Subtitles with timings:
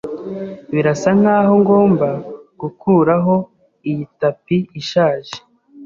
[0.73, 2.09] Birasa nkaho ngomba
[2.61, 3.35] gukuraho
[3.89, 5.35] iyi tapi ishaje.